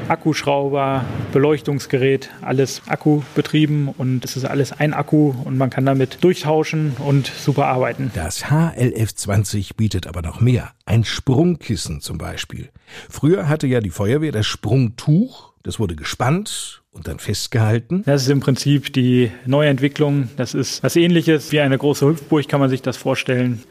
[0.08, 6.22] Akkuschrauber, Beleuchtungsgerät, alles Akku betrieben und es ist alles ein Akku und man kann damit
[6.22, 8.10] durchtauschen und super arbeiten.
[8.14, 10.72] Das HLF20 bietet aber noch mehr.
[10.84, 12.68] Ein Sprungkissen zum Beispiel.
[13.08, 18.02] Früher hatte ja die Feuerwehr das Sprungtuch, das wurde gespannt und dann festgehalten.
[18.04, 20.28] Das ist im Prinzip die Neuentwicklung.
[20.36, 23.62] Das ist was ähnliches wie eine große Hüpfburg, kann man sich das vorstellen.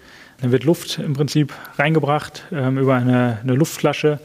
[0.44, 4.20] Dann wird Luft im Prinzip reingebracht ähm, über eine, eine Luftflasche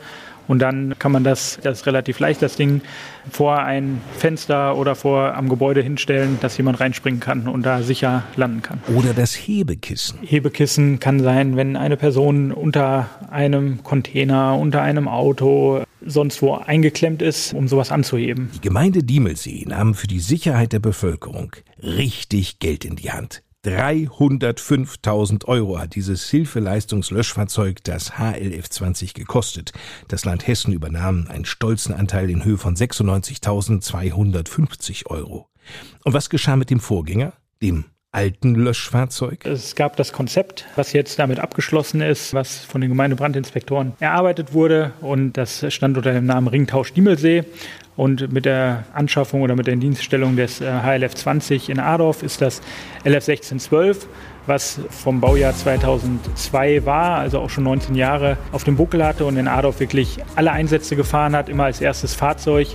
[0.48, 2.80] Und dann kann man das, das ist relativ leicht, das Ding
[3.30, 8.24] vor ein Fenster oder vor am Gebäude hinstellen, dass jemand reinspringen kann und da sicher
[8.34, 8.80] landen kann.
[8.96, 10.18] Oder das Hebekissen.
[10.22, 17.22] Hebekissen kann sein, wenn eine Person unter einem Container, unter einem Auto, sonst wo eingeklemmt
[17.22, 18.50] ist, um sowas anzuheben.
[18.54, 23.42] Die Gemeinde Diemelsee nahm für die Sicherheit der Bevölkerung richtig Geld in die Hand.
[23.64, 29.72] 305.000 Euro hat dieses Hilfeleistungslöschfahrzeug, das HLF 20, gekostet.
[30.06, 35.48] Das Land Hessen übernahm einen stolzen Anteil in Höhe von 96.250 Euro.
[36.04, 39.44] Und was geschah mit dem Vorgänger, dem alten Löschfahrzeug?
[39.44, 44.92] Es gab das Konzept, was jetzt damit abgeschlossen ist, was von den Gemeindebrandinspektoren erarbeitet wurde
[45.00, 47.44] und das stand unter dem Namen Ringtausch Diemelsee.
[47.96, 52.40] Und mit der Anschaffung oder mit der Dienststellung des HLF äh, 20 in Adorf ist
[52.40, 52.60] das
[53.04, 54.06] LF 1612
[54.48, 59.36] was vom Baujahr 2002 war, also auch schon 19 Jahre auf dem Buckel hatte und
[59.36, 62.68] in Adorf wirklich alle Einsätze gefahren hat, immer als erstes Fahrzeug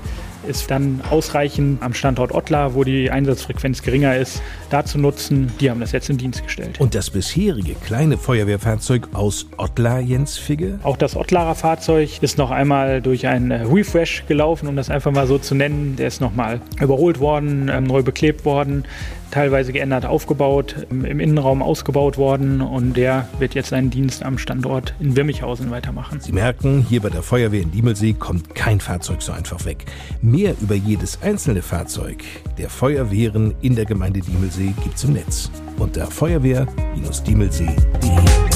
[0.47, 5.51] ist dann ausreichend am Standort Ottlar, wo die Einsatzfrequenz geringer ist, da zu nutzen.
[5.59, 6.79] Die haben das jetzt in Dienst gestellt.
[6.79, 10.79] Und das bisherige kleine Feuerwehrfahrzeug aus Ottlar, Jens Figge?
[10.83, 15.27] Auch das Ottlarer Fahrzeug ist noch einmal durch ein Refresh gelaufen, um das einfach mal
[15.27, 15.95] so zu nennen.
[15.97, 18.85] Der ist nochmal überholt worden, ähm, neu beklebt worden
[19.33, 24.93] teilweise geändert aufgebaut, im Innenraum ausgebaut worden und der wird jetzt seinen Dienst am Standort
[24.99, 26.19] in Wirmichhausen weitermachen.
[26.21, 29.85] Sie merken, hier bei der Feuerwehr in Diemelsee kommt kein Fahrzeug so einfach weg.
[30.33, 32.23] Mehr über jedes einzelne Fahrzeug
[32.57, 38.52] der Feuerwehren in der Gemeinde Diemelsee gibt's im Netz unter feuerwehr-diemelsee.de.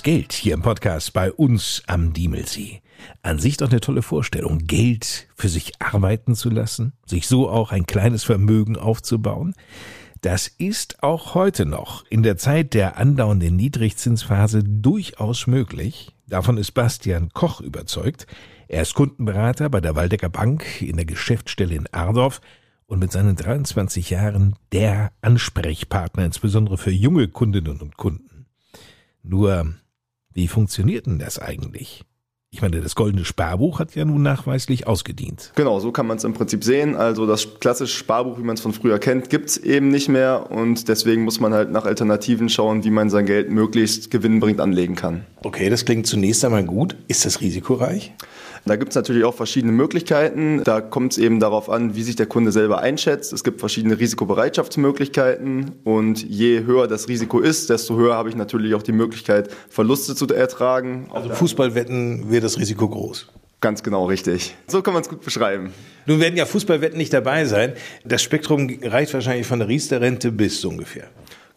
[0.00, 2.80] ums Geld hier im Podcast bei uns am Diemelsee.
[3.20, 7.70] An sich doch eine tolle Vorstellung, Geld für sich arbeiten zu lassen, sich so auch
[7.70, 9.54] ein kleines Vermögen aufzubauen.
[10.22, 16.16] Das ist auch heute noch in der Zeit der andauernden Niedrigzinsphase durchaus möglich.
[16.26, 18.26] Davon ist Bastian Koch überzeugt.
[18.68, 22.40] Er ist Kundenberater bei der Waldecker Bank in der Geschäftsstelle in Ardorf
[22.86, 28.46] und mit seinen 23 Jahren der Ansprechpartner, insbesondere für junge Kundinnen und Kunden.
[29.22, 29.74] Nur,
[30.32, 32.04] wie funktioniert denn das eigentlich?
[32.52, 35.52] Ich meine, das goldene Sparbuch hat ja nun nachweislich ausgedient.
[35.54, 36.96] Genau, so kann man es im Prinzip sehen.
[36.96, 40.50] Also das klassische Sparbuch, wie man es von früher kennt, gibt es eben nicht mehr
[40.50, 44.96] und deswegen muss man halt nach Alternativen schauen, wie man sein Geld möglichst gewinnbringend anlegen
[44.96, 45.24] kann.
[45.44, 46.96] Okay, das klingt zunächst einmal gut.
[47.06, 48.14] Ist das risikoreich?
[48.66, 50.62] Da gibt es natürlich auch verschiedene Möglichkeiten.
[50.64, 53.32] Da kommt es eben darauf an, wie sich der Kunde selber einschätzt.
[53.32, 58.74] Es gibt verschiedene Risikobereitschaftsmöglichkeiten und je höher das Risiko ist, desto höher habe ich natürlich
[58.74, 61.08] auch die Möglichkeit, Verluste zu ertragen.
[61.12, 63.28] Also Fußballwetten wäre das Risiko groß.
[63.60, 64.56] Ganz genau richtig.
[64.68, 65.72] So kann man es gut beschreiben.
[66.06, 67.74] Nun werden ja Fußballwetten nicht dabei sein.
[68.04, 71.08] Das Spektrum reicht wahrscheinlich von der Riester-Rente bis so ungefähr.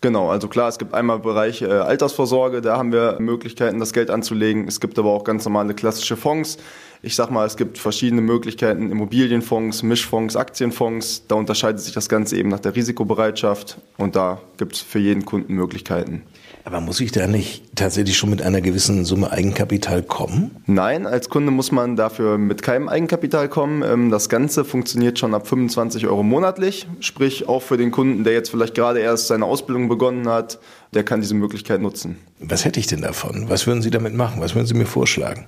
[0.04, 4.10] Genau, also klar, es gibt einmal Bereich äh, Altersvorsorge, da haben wir Möglichkeiten, das Geld
[4.10, 4.68] anzulegen.
[4.68, 6.58] Es gibt aber auch ganz normale klassische Fonds.
[7.02, 11.26] Ich sag mal, es gibt verschiedene Möglichkeiten, Immobilienfonds, Mischfonds, Aktienfonds.
[11.30, 15.24] Da unterscheidet sich das Ganze eben nach der Risikobereitschaft und da gibt es für jeden
[15.24, 16.24] Kunden Möglichkeiten.
[16.66, 20.52] Aber muss ich da nicht tatsächlich schon mit einer gewissen Summe Eigenkapital kommen?
[20.66, 23.84] Nein, als Kunde muss man dafür mit keinem Eigenkapital kommen.
[23.84, 26.88] Ähm, das Ganze funktioniert schon ab 25 Euro monatlich.
[27.02, 30.60] Sprich, auch für den Kunden, der jetzt vielleicht gerade erst seine Ausbildung begonnen hat,
[30.94, 32.18] der kann diese Möglichkeit nutzen.
[32.40, 33.50] Was hätte ich denn davon?
[33.50, 34.42] Was würden Sie damit machen?
[34.42, 35.48] Was würden Sie mir vorschlagen?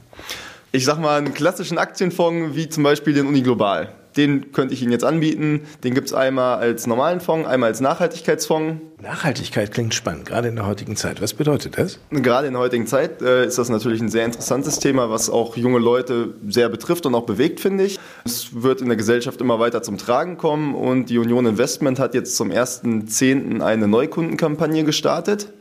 [0.76, 3.94] ich sag mal, einen klassischen Aktienfonds wie zum Beispiel den Uniglobal.
[4.18, 5.62] Den könnte ich Ihnen jetzt anbieten.
[5.84, 8.82] Den gibt es einmal als normalen Fonds, einmal als Nachhaltigkeitsfonds.
[9.02, 11.22] Nachhaltigkeit klingt spannend, gerade in der heutigen Zeit.
[11.22, 12.00] Was bedeutet das?
[12.10, 15.58] Gerade in der heutigen Zeit äh, ist das natürlich ein sehr interessantes Thema, was auch
[15.58, 18.00] junge Leute sehr betrifft und auch bewegt, finde ich.
[18.24, 22.16] Es wird in der Gesellschaft immer weiter zum Tragen kommen und die Union Investment hat
[22.16, 23.62] jetzt zum 1.10.
[23.62, 25.52] eine Neukundenkampagne gestartet.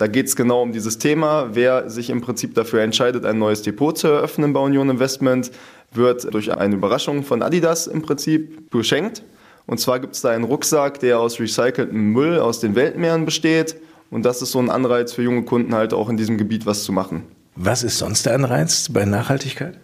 [0.00, 1.50] Da geht es genau um dieses Thema.
[1.52, 5.50] Wer sich im Prinzip dafür entscheidet, ein neues Depot zu eröffnen bei Union Investment,
[5.92, 9.22] wird durch eine Überraschung von Adidas im Prinzip beschenkt.
[9.66, 13.76] Und zwar gibt es da einen Rucksack, der aus recyceltem Müll aus den Weltmeeren besteht.
[14.10, 16.84] Und das ist so ein Anreiz für junge Kunden halt auch in diesem Gebiet was
[16.84, 17.24] zu machen.
[17.54, 19.78] Was ist sonst der Anreiz bei Nachhaltigkeit?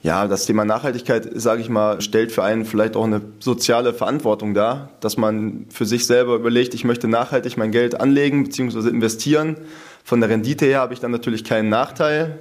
[0.00, 4.54] Ja, das Thema Nachhaltigkeit, sage ich mal, stellt für einen vielleicht auch eine soziale Verantwortung
[4.54, 8.88] dar, dass man für sich selber überlegt, ich möchte nachhaltig mein Geld anlegen bzw.
[8.88, 9.56] investieren.
[10.04, 12.38] Von der Rendite her habe ich dann natürlich keinen Nachteil.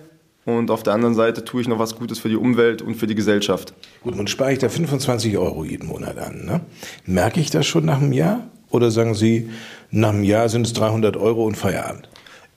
[0.47, 3.05] Und auf der anderen Seite tue ich noch was Gutes für die Umwelt und für
[3.05, 3.73] die Gesellschaft.
[4.01, 6.45] Gut, nun spare ich da 25 Euro jeden Monat an.
[6.45, 6.61] Ne?
[7.05, 8.47] Merke ich das schon nach einem Jahr?
[8.69, 9.49] Oder sagen Sie,
[9.91, 12.07] nach einem Jahr sind es 300 Euro und Feierabend?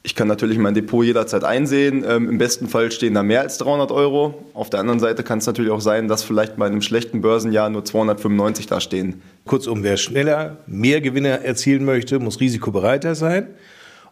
[0.05, 2.05] Ich kann natürlich mein Depot jederzeit einsehen.
[2.09, 4.47] Ähm, Im besten Fall stehen da mehr als 300 Euro.
[4.55, 7.71] Auf der anderen Seite kann es natürlich auch sein, dass vielleicht bei einem schlechten Börsenjahr
[7.71, 9.21] nur 295 da stehen.
[9.47, 13.49] Kurzum, wer schneller mehr Gewinne erzielen möchte, muss risikobereiter sein.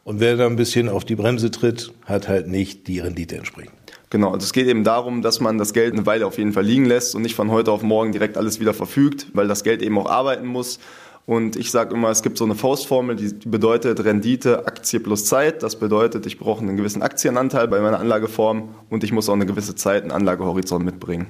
[0.05, 3.73] Und wer da ein bisschen auf die Bremse tritt, hat halt nicht die Rendite entsprechend.
[4.11, 6.65] Genau, also es geht eben darum, dass man das Geld eine Weile auf jeden Fall
[6.65, 9.83] liegen lässt und nicht von heute auf morgen direkt alles wieder verfügt, weil das Geld
[9.83, 10.79] eben auch arbeiten muss.
[11.27, 15.63] Und ich sage immer, es gibt so eine Faustformel, die bedeutet Rendite, Aktie plus Zeit.
[15.63, 19.45] Das bedeutet, ich brauche einen gewissen Aktienanteil bei meiner Anlageform und ich muss auch eine
[19.45, 21.27] gewisse Zeit, einen Anlagehorizont mitbringen.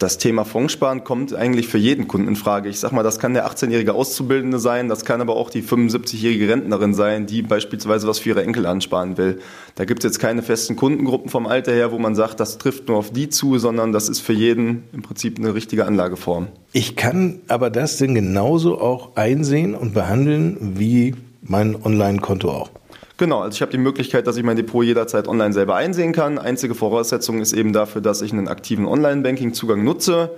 [0.00, 2.68] Das Thema Fondssparen kommt eigentlich für jeden Kunden in Frage.
[2.68, 6.48] Ich sag mal, das kann der 18-jährige Auszubildende sein, das kann aber auch die 75-jährige
[6.48, 9.38] Rentnerin sein, die beispielsweise was für ihre Enkel ansparen will.
[9.76, 12.88] Da gibt es jetzt keine festen Kundengruppen vom Alter her, wo man sagt, das trifft
[12.88, 16.48] nur auf die zu, sondern das ist für jeden im Prinzip eine richtige Anlageform.
[16.72, 22.70] Ich kann aber das denn genauso auch einsehen und behandeln wie mein Online-Konto auch.
[23.16, 26.38] Genau, also ich habe die Möglichkeit, dass ich mein Depot jederzeit online selber einsehen kann.
[26.38, 30.30] Einzige Voraussetzung ist eben dafür, dass ich einen aktiven Online-Banking-Zugang nutze.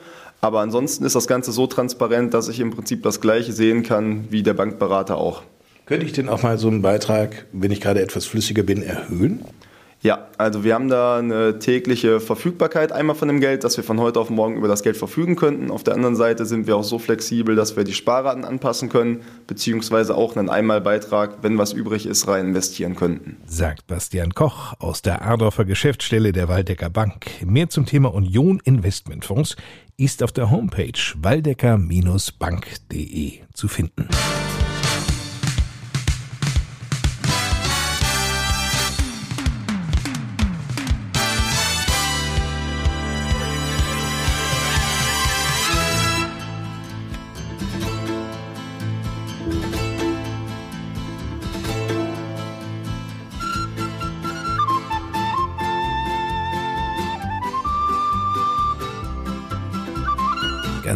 [0.42, 4.26] Aber ansonsten ist das Ganze so transparent, dass ich im Prinzip das Gleiche sehen kann
[4.30, 5.42] wie der Bankberater auch.
[5.86, 9.42] Könnte ich denn auch mal so einen Beitrag, wenn ich gerade etwas flüssiger bin, erhöhen?
[10.02, 13.98] Ja, also wir haben da eine tägliche Verfügbarkeit einmal von dem Geld, dass wir von
[13.98, 15.70] heute auf morgen über das Geld verfügen könnten.
[15.70, 19.22] Auf der anderen Seite sind wir auch so flexibel, dass wir die Sparraten anpassen können,
[19.46, 23.38] beziehungsweise auch einen Einmalbeitrag, wenn was übrig ist, rein investieren könnten.
[23.46, 27.26] Sagt Bastian Koch aus der Ardorfer Geschäftsstelle der Waldecker Bank.
[27.44, 29.56] Mehr zum Thema Union Investmentfonds
[29.96, 34.08] ist auf der Homepage waldecker-bank.de zu finden.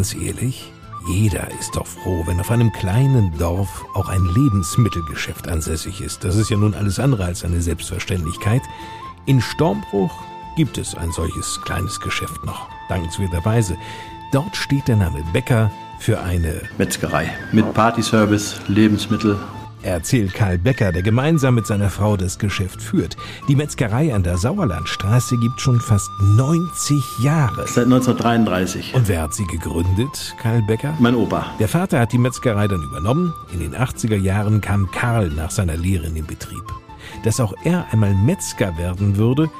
[0.00, 0.72] Ganz ehrlich,
[1.08, 6.24] jeder ist doch froh, wenn auf einem kleinen Dorf auch ein Lebensmittelgeschäft ansässig ist.
[6.24, 8.62] Das ist ja nun alles andere als eine Selbstverständlichkeit.
[9.26, 10.10] In Stormbruch
[10.56, 13.76] gibt es ein solches kleines Geschäft noch, dankenswerterweise.
[14.32, 19.38] Dort steht der Name Bäcker für eine Metzgerei mit Partyservice, Lebensmittel,
[19.82, 23.16] erzählt Karl Becker, der gemeinsam mit seiner Frau das Geschäft führt.
[23.48, 27.66] Die Metzgerei an der Sauerlandstraße gibt schon fast 90 Jahre.
[27.66, 28.94] Seit 1933.
[28.94, 30.94] Und wer hat sie gegründet, Karl Becker?
[30.98, 31.46] Mein Opa.
[31.58, 33.32] Der Vater hat die Metzgerei dann übernommen.
[33.52, 36.64] In den 80er Jahren kam Karl nach seiner Lehre in den Betrieb.
[37.24, 39.50] Dass auch er einmal Metzger werden würde,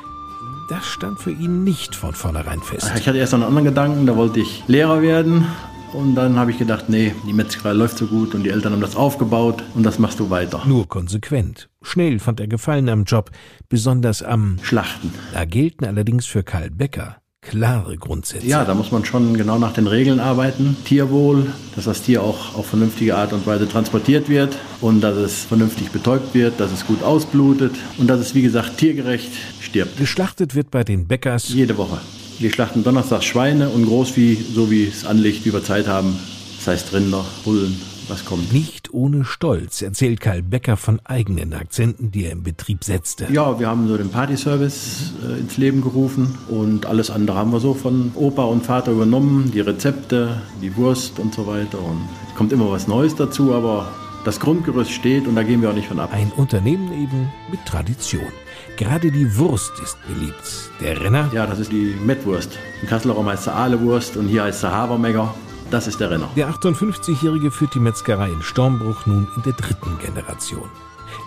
[0.69, 2.93] das stand für ihn nicht von vornherein fest.
[2.97, 5.47] Ich hatte erst noch einen anderen Gedanken, da wollte ich Lehrer werden
[5.93, 8.81] und dann habe ich gedacht, nee, die Metzgerei läuft so gut und die Eltern haben
[8.81, 10.63] das aufgebaut und das machst du weiter.
[10.67, 11.69] Nur konsequent.
[11.83, 13.31] Schnell fand er Gefallen am Job,
[13.69, 15.13] besonders am Schlachten.
[15.33, 18.47] Da gelten allerdings für Karl Becker klare Grundsätze.
[18.47, 20.77] Ja, da muss man schon genau nach den Regeln arbeiten.
[20.85, 25.45] Tierwohl, dass das Tier auch auf vernünftige Art und Weise transportiert wird und dass es
[25.45, 29.97] vernünftig betäubt wird, dass es gut ausblutet und dass es, wie gesagt, tiergerecht stirbt.
[29.97, 31.99] Geschlachtet wird bei den Bäckers jede Woche.
[32.41, 36.19] Wir schlachten donnerstags Schweine und Großvieh, so wie es anliegt, wie wir Zeit haben.
[36.57, 38.51] Das heißt Rinder, Bullen, was kommt.
[38.51, 43.31] Nicht ohne Stolz erzählt Karl Becker von eigenen Akzenten, die er im Betrieb setzte.
[43.31, 47.61] Ja, wir haben so den Partyservice äh, ins Leben gerufen und alles andere haben wir
[47.61, 49.51] so von Opa und Vater übernommen.
[49.53, 51.79] Die Rezepte, die Wurst und so weiter.
[51.79, 53.93] Und es kommt immer was Neues dazu, aber
[54.25, 56.09] das Grundgerüst steht und da gehen wir auch nicht von ab.
[56.11, 58.33] Ein Unternehmen eben mit Tradition.
[58.81, 60.71] Gerade die Wurst ist beliebt.
[60.81, 61.29] Der Renner?
[61.35, 62.59] Ja, das ist die Mettwurst.
[62.81, 65.35] In Kasseler Raum heißt sie Ahlewurst und hier heißt sie Habermecker.
[65.71, 66.31] Das ist der Renner.
[66.35, 70.67] Der 58-Jährige führt die Metzgerei in Stormbruch nun in der dritten Generation.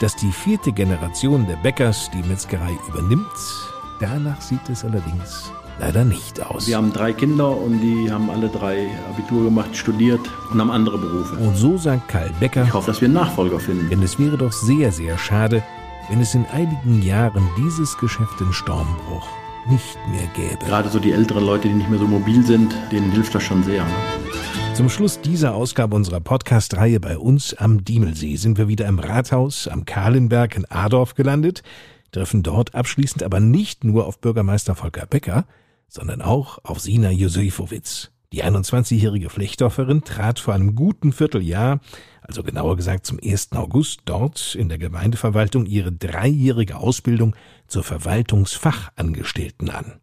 [0.02, 3.28] Dass die vierte Generation der Bäckers die Metzgerei übernimmt,
[4.00, 6.66] danach sieht es allerdings leider nicht aus.
[6.66, 10.97] Wir haben drei Kinder und die haben alle drei Abitur gemacht, studiert und haben andere
[10.97, 11.36] Berufe.
[11.36, 13.91] Und so sagt Karl Becker, ich hoffe, dass wir einen Nachfolger finden.
[13.91, 15.62] Denn es wäre doch sehr, sehr schade,
[16.10, 19.28] wenn es in einigen Jahren dieses Geschäft in Stormbruch
[19.70, 20.66] nicht mehr gäbe.
[20.66, 23.64] Gerade so die älteren Leute, die nicht mehr so mobil sind, denen hilft das schon
[23.64, 23.84] sehr.
[23.84, 23.91] Ne?
[24.74, 29.68] Zum Schluss dieser Ausgabe unserer Podcast-Reihe bei uns am Diemelsee sind wir wieder im Rathaus
[29.68, 31.62] am Kahlenberg in Adorf gelandet,
[32.12, 35.45] treffen dort abschließend aber nicht nur auf Bürgermeister Volker Becker,
[35.88, 38.12] sondern auch auf Sina Josefowitz.
[38.34, 41.81] Die 21-jährige Flechtdorferin trat vor einem guten Vierteljahr,
[42.23, 43.51] also genauer gesagt zum 1.
[43.51, 47.36] August, dort in der Gemeindeverwaltung ihre dreijährige Ausbildung
[47.67, 49.99] zur Verwaltungsfachangestellten an.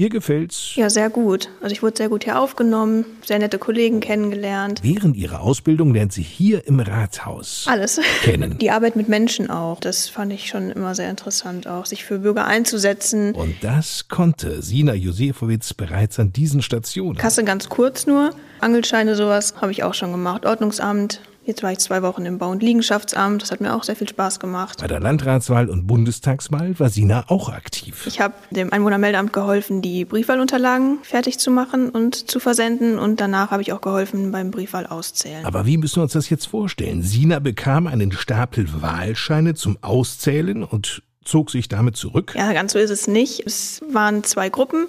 [0.00, 0.76] Ihr gefällt's?
[0.76, 1.50] Ja, sehr gut.
[1.60, 4.80] Also ich wurde sehr gut hier aufgenommen, sehr nette Kollegen kennengelernt.
[4.82, 8.00] Während ihrer Ausbildung lernt sie hier im Rathaus Alles.
[8.22, 8.56] kennen.
[8.62, 12.20] Die Arbeit mit Menschen auch, das fand ich schon immer sehr interessant, auch sich für
[12.20, 13.34] Bürger einzusetzen.
[13.34, 17.18] Und das konnte Sina Josefowitz bereits an diesen Stationen.
[17.18, 18.30] Kasse ganz kurz nur.
[18.60, 20.46] Angelscheine, sowas habe ich auch schon gemacht.
[20.46, 21.20] Ordnungsamt.
[21.44, 23.42] Jetzt war ich zwei Wochen im Bau- und Liegenschaftsamt.
[23.42, 24.80] Das hat mir auch sehr viel Spaß gemacht.
[24.80, 28.06] Bei der Landratswahl und Bundestagswahl war Sina auch aktiv.
[28.06, 32.98] Ich habe dem Einwohnermeldeamt geholfen, die Briefwahlunterlagen fertig zu machen und zu versenden.
[32.98, 35.44] Und danach habe ich auch geholfen beim Briefwahl auszählen.
[35.46, 37.02] Aber wie müssen wir uns das jetzt vorstellen?
[37.02, 42.34] Sina bekam einen Stapel Wahlscheine zum Auszählen und zog sich damit zurück?
[42.36, 43.46] Ja, ganz so ist es nicht.
[43.46, 44.86] Es waren zwei Gruppen,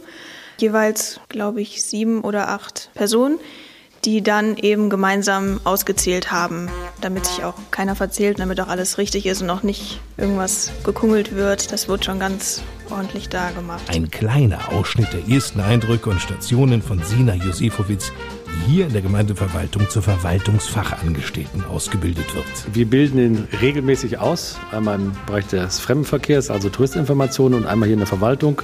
[0.58, 3.40] jeweils, glaube ich, sieben oder acht Personen,
[4.06, 6.70] die dann eben gemeinsam ausgezählt haben,
[7.02, 11.36] damit sich auch keiner verzählt, damit auch alles richtig ist und auch nicht irgendwas gekungelt
[11.36, 11.72] wird.
[11.72, 13.84] Das wird schon ganz ordentlich da gemacht.
[13.90, 18.12] Ein kleiner Ausschnitt der ersten Eindrücke und Stationen von Sina Josefowitz,
[18.48, 22.46] die hier in der Gemeindeverwaltung zur Verwaltungsfachangestellten ausgebildet wird.
[22.74, 27.94] Wir bilden ihn regelmäßig aus, einmal im Bereich des Fremdenverkehrs, also Touristinformationen und einmal hier
[27.94, 28.62] in der Verwaltung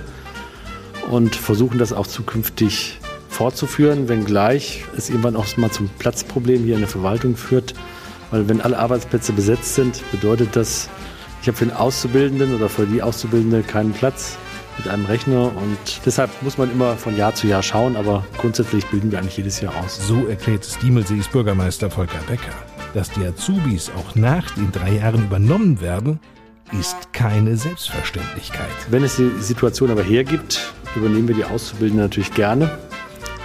[1.10, 3.00] und versuchen das auch zukünftig
[3.38, 7.76] fortzuführen, wenngleich es irgendwann auch mal zum Platzproblem hier in der Verwaltung führt.
[8.32, 10.90] Weil wenn alle Arbeitsplätze besetzt sind, bedeutet das,
[11.42, 14.38] ich habe für den Auszubildenden oder für die Auszubildende keinen Platz
[14.80, 18.86] mit einem Rechner und deshalb muss man immer von Jahr zu Jahr schauen, aber grundsätzlich
[18.88, 20.00] bilden wir eigentlich jedes Jahr aus.
[20.08, 22.54] So erklärt Stiemelsees Bürgermeister Volker Becker.
[22.96, 26.20] Dass die Azubis auch nach den drei Jahren übernommen werden,
[26.78, 28.68] ist keine Selbstverständlichkeit.
[28.90, 32.70] Wenn es die Situation aber hergibt, übernehmen wir die Auszubildenden natürlich gerne.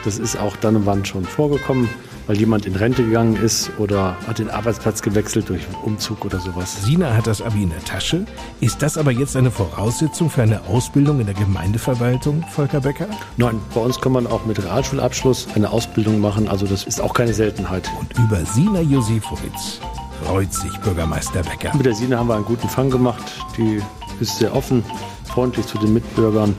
[0.04, 1.88] Das ist auch dann und wann schon vorgekommen,
[2.26, 6.40] weil jemand in Rente gegangen ist oder hat den Arbeitsplatz gewechselt durch einen Umzug oder
[6.40, 6.84] sowas.
[6.84, 8.24] Sina hat das Abi in der Tasche.
[8.60, 13.06] Ist das aber jetzt eine Voraussetzung für eine Ausbildung in der Gemeindeverwaltung, Volker Becker?
[13.36, 17.14] Nein, bei uns kann man auch mit Realschulabschluss eine Ausbildung machen, also das ist auch
[17.14, 17.88] keine Seltenheit.
[18.00, 19.80] Und über Sina Josefowitz
[20.24, 21.76] freut sich Bürgermeister Becker.
[21.76, 23.22] Mit der Sina haben wir einen guten Fang gemacht.
[23.56, 23.80] Die
[24.20, 24.84] ist sehr offen,
[25.24, 26.56] freundlich zu den Mitbürgern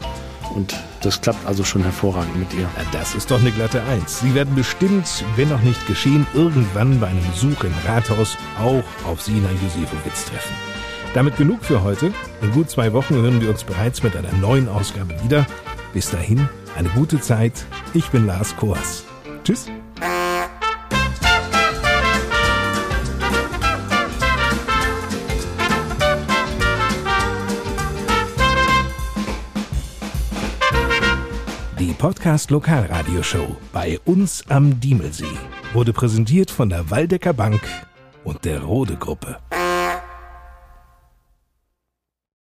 [0.56, 2.68] und das klappt also schon hervorragend mit ihr.
[2.92, 4.20] Das ist doch eine glatte Eins.
[4.20, 9.22] Sie werden bestimmt, wenn noch nicht geschehen, irgendwann bei einem Besuch im Rathaus auch auf
[9.22, 10.54] Sina Josefowitz treffen.
[11.14, 12.12] Damit genug für heute.
[12.42, 15.46] In gut zwei Wochen hören wir uns bereits mit einer neuen Ausgabe wieder.
[15.94, 17.66] Bis dahin, eine gute Zeit.
[17.94, 19.04] Ich bin Lars Koas.
[19.44, 19.68] Tschüss.
[32.04, 35.38] Podcast Lokalradioshow bei uns am Diemelsee
[35.72, 37.62] wurde präsentiert von der Waldecker Bank
[38.26, 39.38] und der Rode Gruppe.